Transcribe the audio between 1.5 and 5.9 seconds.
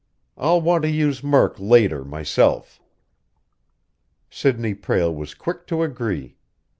later myself." Sidney Prale was quick to